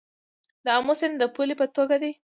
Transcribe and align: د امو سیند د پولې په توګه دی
د 0.65 0.67
امو 0.77 0.93
سیند 0.99 1.15
د 1.21 1.23
پولې 1.35 1.55
په 1.59 1.65
توګه 1.75 1.95
دی 2.01 2.11